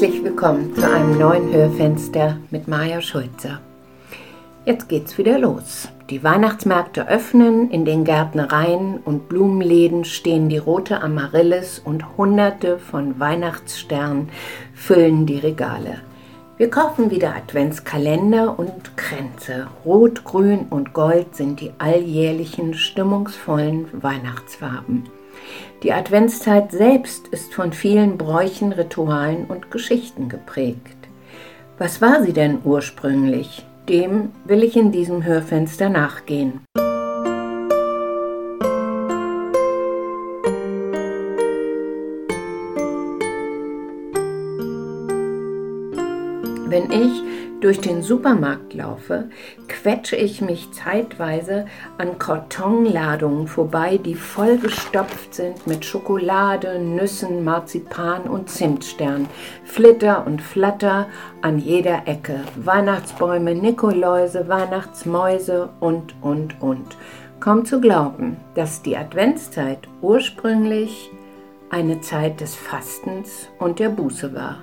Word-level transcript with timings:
willkommen 0.00 0.74
zu 0.74 0.92
einem 0.92 1.18
neuen 1.18 1.52
Hörfenster 1.52 2.36
mit 2.50 2.66
Maja 2.66 3.00
Schulzer. 3.00 3.60
Jetzt 4.64 4.88
geht's 4.88 5.16
wieder 5.18 5.38
los. 5.38 5.88
Die 6.10 6.24
Weihnachtsmärkte 6.24 7.08
öffnen, 7.08 7.70
in 7.70 7.84
den 7.84 8.02
Gärtnereien 8.04 8.98
und 8.98 9.28
Blumenläden 9.28 10.04
stehen 10.04 10.48
die 10.48 10.58
rote 10.58 11.00
Amaryllis 11.00 11.78
und 11.78 12.16
hunderte 12.16 12.78
von 12.80 13.20
Weihnachtssternen 13.20 14.30
füllen 14.74 15.26
die 15.26 15.38
Regale. 15.38 16.00
Wir 16.56 16.70
kaufen 16.70 17.12
wieder 17.12 17.36
Adventskalender 17.36 18.58
und 18.58 18.96
Kränze. 18.96 19.68
Rot, 19.84 20.24
Grün 20.24 20.66
und 20.70 20.92
Gold 20.92 21.36
sind 21.36 21.60
die 21.60 21.70
alljährlichen 21.78 22.74
stimmungsvollen 22.74 23.86
Weihnachtsfarben. 23.92 25.04
Die 25.82 25.92
Adventszeit 25.92 26.72
selbst 26.72 27.28
ist 27.28 27.52
von 27.52 27.72
vielen 27.72 28.16
Bräuchen, 28.16 28.72
Ritualen 28.72 29.44
und 29.46 29.70
Geschichten 29.70 30.28
geprägt. 30.28 30.96
Was 31.78 32.00
war 32.00 32.22
sie 32.22 32.32
denn 32.32 32.58
ursprünglich? 32.64 33.66
Dem 33.88 34.30
will 34.44 34.62
ich 34.62 34.76
in 34.76 34.92
diesem 34.92 35.24
Hörfenster 35.24 35.90
nachgehen. 35.90 36.60
Wenn 46.66 46.90
ich 46.90 47.22
durch 47.60 47.80
den 47.80 48.02
Supermarkt 48.02 48.74
laufe, 48.74 49.28
quetsche 49.84 50.16
ich 50.16 50.40
mich 50.40 50.72
zeitweise 50.72 51.66
an 51.98 52.18
Kartonladungen 52.18 53.46
vorbei, 53.46 54.00
die 54.02 54.14
vollgestopft 54.14 55.34
sind 55.34 55.66
mit 55.66 55.84
Schokolade, 55.84 56.78
Nüssen, 56.78 57.44
Marzipan 57.44 58.22
und 58.22 58.48
Zimtstern. 58.48 59.28
Flitter 59.66 60.26
und 60.26 60.40
Flatter 60.40 61.08
an 61.42 61.58
jeder 61.58 62.08
Ecke. 62.08 62.40
Weihnachtsbäume, 62.56 63.54
Nikoläuse, 63.54 64.48
Weihnachtsmäuse 64.48 65.68
und, 65.80 66.14
und, 66.22 66.62
und. 66.62 66.96
Kaum 67.40 67.66
zu 67.66 67.78
glauben, 67.78 68.38
dass 68.54 68.80
die 68.80 68.96
Adventszeit 68.96 69.80
ursprünglich 70.00 71.10
eine 71.68 72.00
Zeit 72.00 72.40
des 72.40 72.54
Fastens 72.54 73.50
und 73.58 73.80
der 73.80 73.90
Buße 73.90 74.34
war. 74.34 74.56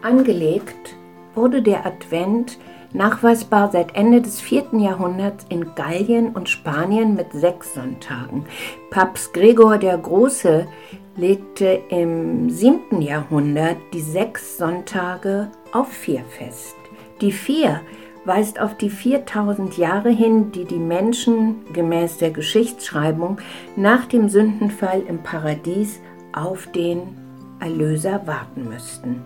Angelegt 0.00 0.96
wurde 1.34 1.60
der 1.60 1.84
Advent 1.84 2.56
nachweisbar 2.94 3.70
seit 3.70 3.94
Ende 3.94 4.22
des 4.22 4.40
4. 4.40 4.78
Jahrhunderts 4.78 5.44
in 5.50 5.74
Gallien 5.74 6.28
und 6.28 6.48
Spanien 6.48 7.14
mit 7.14 7.32
sechs 7.32 7.74
Sonntagen. 7.74 8.46
Papst 8.90 9.34
Gregor 9.34 9.76
der 9.76 9.98
Große 9.98 10.66
legte 11.16 11.82
im 11.90 12.48
7. 12.48 13.02
Jahrhundert 13.02 13.76
die 13.92 14.00
sechs 14.00 14.56
Sonntage 14.56 15.50
auf 15.72 15.88
vier 15.88 16.24
fest. 16.38 16.76
Die 17.20 17.32
vier 17.32 17.80
weist 18.24 18.60
auf 18.60 18.76
die 18.76 18.90
4000 18.90 19.76
Jahre 19.76 20.10
hin, 20.10 20.50
die 20.52 20.64
die 20.64 20.78
Menschen 20.78 21.56
gemäß 21.72 22.18
der 22.18 22.30
Geschichtsschreibung 22.30 23.38
nach 23.76 24.06
dem 24.06 24.28
Sündenfall 24.28 25.02
im 25.06 25.22
Paradies 25.22 26.00
auf 26.32 26.66
den 26.72 27.02
Erlöser 27.60 28.26
warten 28.26 28.68
müssten. 28.68 29.24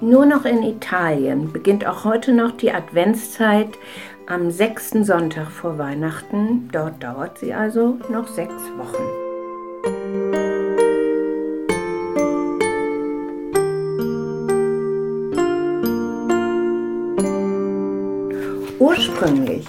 Nur 0.00 0.26
noch 0.26 0.44
in 0.44 0.62
Italien 0.62 1.52
beginnt 1.52 1.84
auch 1.84 2.04
heute 2.04 2.32
noch 2.32 2.52
die 2.52 2.70
Adventszeit 2.70 3.70
am 4.26 4.52
sechsten 4.52 5.04
Sonntag 5.04 5.50
vor 5.50 5.76
Weihnachten. 5.76 6.68
Dort 6.70 7.02
dauert 7.02 7.38
sie 7.38 7.52
also 7.52 7.98
noch 8.08 8.28
sechs 8.28 8.54
Wochen. 8.76 9.02
Ursprünglich 18.78 19.66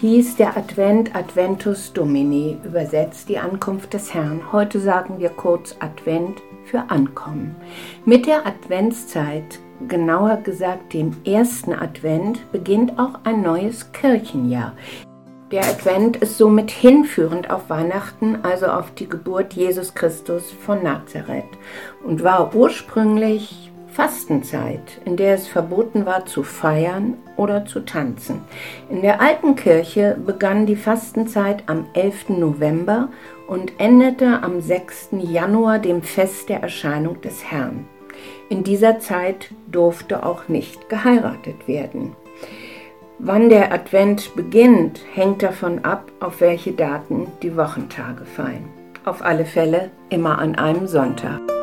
hieß 0.00 0.36
der 0.36 0.56
Advent 0.56 1.14
Adventus 1.14 1.92
Domini, 1.92 2.56
übersetzt 2.64 3.28
die 3.28 3.38
Ankunft 3.38 3.94
des 3.94 4.12
Herrn. 4.12 4.52
Heute 4.52 4.80
sagen 4.80 5.20
wir 5.20 5.30
kurz 5.30 5.76
Advent 5.78 6.42
für 6.70 6.90
Ankommen. 6.90 7.56
Mit 8.04 8.26
der 8.26 8.46
Adventszeit 8.46 9.58
genauer 9.86 10.38
gesagt 10.38 10.92
dem 10.92 11.16
ersten 11.24 11.72
Advent, 11.72 12.50
beginnt 12.52 12.98
auch 12.98 13.20
ein 13.24 13.42
neues 13.42 13.92
Kirchenjahr. 13.92 14.72
Der 15.50 15.64
Advent 15.64 16.18
ist 16.18 16.36
somit 16.36 16.70
hinführend 16.70 17.50
auf 17.50 17.70
Weihnachten, 17.70 18.40
also 18.42 18.66
auf 18.66 18.92
die 18.94 19.08
Geburt 19.08 19.54
Jesus 19.54 19.94
Christus 19.94 20.50
von 20.50 20.82
Nazareth 20.82 21.44
und 22.04 22.22
war 22.22 22.54
ursprünglich 22.54 23.70
Fastenzeit, 23.86 25.00
in 25.04 25.16
der 25.16 25.34
es 25.34 25.48
verboten 25.48 26.04
war 26.04 26.26
zu 26.26 26.42
feiern 26.42 27.14
oder 27.38 27.64
zu 27.64 27.80
tanzen. 27.80 28.42
In 28.90 29.00
der 29.00 29.22
alten 29.22 29.56
Kirche 29.56 30.16
begann 30.24 30.66
die 30.66 30.76
Fastenzeit 30.76 31.62
am 31.66 31.86
11. 31.94 32.30
November 32.30 33.08
und 33.46 33.72
endete 33.78 34.42
am 34.42 34.60
6. 34.60 35.10
Januar, 35.12 35.78
dem 35.78 36.02
Fest 36.02 36.50
der 36.50 36.60
Erscheinung 36.62 37.20
des 37.22 37.50
Herrn. 37.50 37.86
In 38.50 38.64
dieser 38.64 38.98
Zeit 38.98 39.50
durfte 39.70 40.26
auch 40.26 40.48
nicht 40.48 40.88
geheiratet 40.88 41.68
werden. 41.68 42.16
Wann 43.18 43.48
der 43.48 43.72
Advent 43.72 44.34
beginnt, 44.36 45.00
hängt 45.12 45.42
davon 45.42 45.84
ab, 45.84 46.10
auf 46.20 46.40
welche 46.40 46.72
Daten 46.72 47.26
die 47.42 47.56
Wochentage 47.56 48.24
fallen. 48.24 48.68
Auf 49.04 49.22
alle 49.22 49.44
Fälle 49.44 49.90
immer 50.08 50.38
an 50.38 50.54
einem 50.54 50.86
Sonntag. 50.86 51.57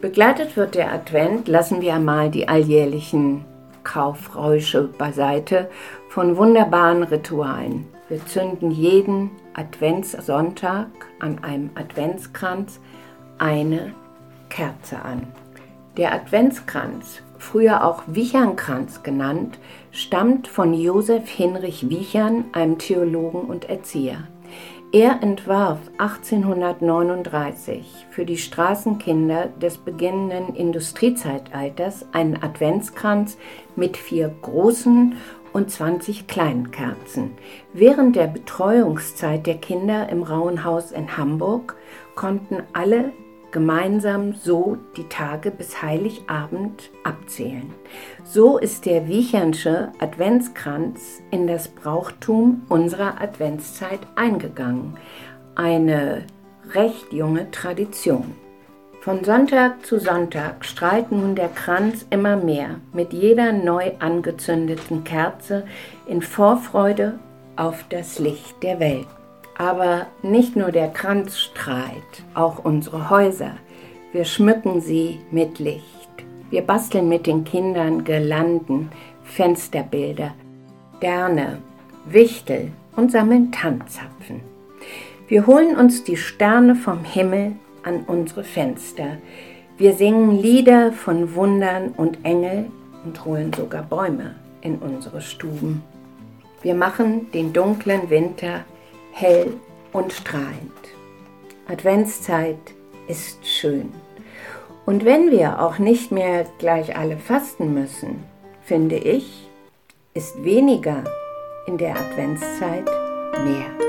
Begleitet 0.00 0.56
wird 0.56 0.76
der 0.76 0.92
Advent, 0.92 1.48
lassen 1.48 1.80
wir 1.80 1.94
einmal 1.94 2.30
die 2.30 2.46
alljährlichen 2.46 3.44
Kaufräusche 3.82 4.84
beiseite 4.84 5.68
von 6.08 6.36
wunderbaren 6.36 7.02
Ritualen. 7.02 7.88
Wir 8.08 8.24
zünden 8.24 8.70
jeden 8.70 9.30
Adventssonntag 9.54 10.86
an 11.18 11.42
einem 11.42 11.70
Adventskranz 11.74 12.78
eine 13.38 13.92
Kerze 14.50 15.02
an. 15.02 15.26
Der 15.96 16.14
Adventskranz, 16.14 17.20
früher 17.36 17.84
auch 17.84 18.04
Wichernkranz 18.06 19.02
genannt, 19.02 19.58
stammt 19.90 20.46
von 20.46 20.74
Josef 20.74 21.28
Hinrich 21.28 21.90
Wichern, 21.90 22.44
einem 22.52 22.78
Theologen 22.78 23.40
und 23.40 23.68
Erzieher. 23.68 24.28
Er 24.90 25.22
entwarf 25.22 25.80
1839 25.98 28.06
für 28.08 28.24
die 28.24 28.38
Straßenkinder 28.38 29.48
des 29.60 29.76
beginnenden 29.76 30.56
Industriezeitalters 30.56 32.06
einen 32.12 32.42
Adventskranz 32.42 33.36
mit 33.76 33.98
vier 33.98 34.34
großen 34.40 35.16
und 35.52 35.70
20 35.70 36.26
kleinen 36.26 36.70
Kerzen. 36.70 37.32
Während 37.74 38.16
der 38.16 38.28
Betreuungszeit 38.28 39.46
der 39.46 39.58
Kinder 39.58 40.08
im 40.08 40.22
Rauenhaus 40.22 40.90
in 40.90 41.18
Hamburg 41.18 41.76
konnten 42.14 42.62
alle 42.72 43.12
gemeinsam 43.58 44.34
so 44.34 44.76
die 44.96 45.08
Tage 45.08 45.50
bis 45.50 45.82
Heiligabend 45.82 46.90
abzählen. 47.02 47.74
So 48.22 48.56
ist 48.56 48.86
der 48.86 49.08
Wiechernsche 49.08 49.88
Adventskranz 49.98 51.20
in 51.32 51.48
das 51.48 51.66
Brauchtum 51.66 52.62
unserer 52.68 53.20
Adventszeit 53.20 53.98
eingegangen. 54.14 54.96
Eine 55.56 56.22
recht 56.72 57.12
junge 57.12 57.50
Tradition. 57.50 58.36
Von 59.00 59.24
Sonntag 59.24 59.84
zu 59.84 59.98
Sonntag 59.98 60.64
strahlt 60.64 61.10
nun 61.10 61.34
der 61.34 61.48
Kranz 61.48 62.06
immer 62.10 62.36
mehr 62.36 62.76
mit 62.92 63.12
jeder 63.12 63.50
neu 63.50 63.90
angezündeten 63.98 65.02
Kerze 65.02 65.64
in 66.06 66.22
Vorfreude 66.22 67.18
auf 67.56 67.84
das 67.88 68.20
Licht 68.20 68.62
der 68.62 68.78
Welt. 68.78 69.08
Aber 69.58 70.06
nicht 70.22 70.54
nur 70.54 70.70
der 70.70 70.88
Kranz 70.88 71.38
strahlt, 71.38 72.24
auch 72.34 72.64
unsere 72.64 73.10
Häuser. 73.10 73.54
Wir 74.12 74.24
schmücken 74.24 74.80
sie 74.80 75.18
mit 75.32 75.58
Licht. 75.58 75.84
Wir 76.48 76.62
basteln 76.62 77.08
mit 77.08 77.26
den 77.26 77.44
Kindern 77.44 78.04
Girlanden, 78.04 78.90
Fensterbilder, 79.24 80.32
Sterne, 80.96 81.58
Wichtel 82.06 82.70
und 82.96 83.12
sammeln 83.12 83.52
Tanzapfen. 83.52 84.40
Wir 85.26 85.46
holen 85.46 85.76
uns 85.76 86.04
die 86.04 86.16
Sterne 86.16 86.74
vom 86.74 87.04
Himmel 87.04 87.52
an 87.82 88.04
unsere 88.06 88.44
Fenster. 88.44 89.18
Wir 89.76 89.92
singen 89.92 90.40
Lieder 90.40 90.92
von 90.92 91.34
Wundern 91.34 91.88
und 91.96 92.24
Engel 92.24 92.70
und 93.04 93.24
holen 93.24 93.52
sogar 93.52 93.82
Bäume 93.82 94.36
in 94.62 94.76
unsere 94.76 95.20
Stuben. 95.20 95.82
Wir 96.62 96.74
machen 96.74 97.30
den 97.32 97.52
dunklen 97.52 98.08
Winter 98.08 98.64
hell 99.18 99.54
und 99.92 100.12
strahlend. 100.12 100.72
Adventszeit 101.66 102.56
ist 103.08 103.44
schön. 103.44 103.92
Und 104.86 105.04
wenn 105.04 105.30
wir 105.30 105.60
auch 105.60 105.78
nicht 105.78 106.12
mehr 106.12 106.46
gleich 106.58 106.96
alle 106.96 107.18
fasten 107.18 107.74
müssen, 107.74 108.22
finde 108.62 108.96
ich, 108.96 109.48
ist 110.14 110.44
weniger 110.44 111.02
in 111.66 111.78
der 111.78 111.96
Adventszeit 111.96 112.86
mehr. 113.44 113.87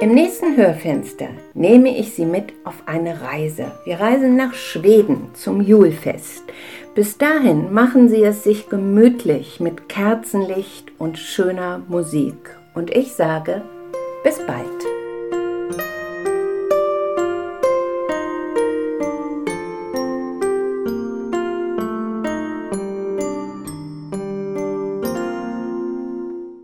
Im 0.00 0.14
nächsten 0.14 0.56
Hörfenster 0.56 1.28
nehme 1.52 1.94
ich 1.94 2.14
Sie 2.14 2.24
mit 2.24 2.54
auf 2.64 2.84
eine 2.86 3.20
Reise. 3.20 3.70
Wir 3.84 4.00
reisen 4.00 4.34
nach 4.34 4.54
Schweden 4.54 5.28
zum 5.34 5.60
Julfest. 5.60 6.42
Bis 6.94 7.18
dahin 7.18 7.70
machen 7.70 8.08
Sie 8.08 8.24
es 8.24 8.42
sich 8.42 8.70
gemütlich 8.70 9.60
mit 9.60 9.90
Kerzenlicht 9.90 10.90
und 10.96 11.18
schöner 11.18 11.82
Musik. 11.86 12.56
Und 12.72 12.96
ich 12.96 13.12
sage, 13.12 13.60
bis 14.24 14.38
bald. 14.46 14.69